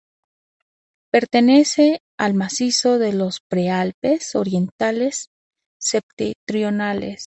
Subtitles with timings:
[1.11, 5.27] Pertenece al macizo de los pre-Alpes orientales
[5.79, 7.19] septentrionales.